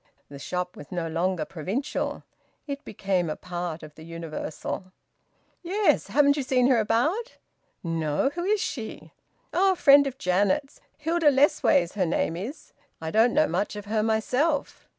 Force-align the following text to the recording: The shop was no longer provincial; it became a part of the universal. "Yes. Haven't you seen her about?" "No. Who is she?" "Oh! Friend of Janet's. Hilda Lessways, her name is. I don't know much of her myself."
The 0.29 0.39
shop 0.39 0.75
was 0.75 0.91
no 0.91 1.07
longer 1.07 1.45
provincial; 1.45 2.23
it 2.65 2.83
became 2.83 3.29
a 3.29 3.35
part 3.35 3.83
of 3.83 3.93
the 3.93 4.01
universal. 4.01 4.85
"Yes. 5.61 6.07
Haven't 6.07 6.35
you 6.37 6.41
seen 6.41 6.65
her 6.69 6.79
about?" 6.79 7.37
"No. 7.83 8.29
Who 8.33 8.43
is 8.43 8.59
she?" 8.59 9.11
"Oh! 9.53 9.75
Friend 9.75 10.07
of 10.07 10.17
Janet's. 10.17 10.81
Hilda 10.97 11.29
Lessways, 11.29 11.93
her 11.93 12.07
name 12.07 12.35
is. 12.35 12.73
I 12.99 13.11
don't 13.11 13.35
know 13.35 13.45
much 13.47 13.75
of 13.75 13.85
her 13.85 14.01
myself." 14.01 14.87